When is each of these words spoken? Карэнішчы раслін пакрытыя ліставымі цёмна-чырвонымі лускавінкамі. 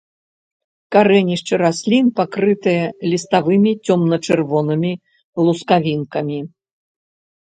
Карэнішчы 0.93 1.53
раслін 1.63 2.07
пакрытыя 2.19 2.85
ліставымі 3.11 3.73
цёмна-чырвонымі 3.85 4.91
лускавінкамі. 5.49 6.39